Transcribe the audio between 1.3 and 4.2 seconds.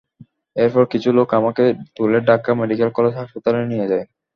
আমাকে তুলে Dhaka medical college হাসপাতালে নিয়ে যায়।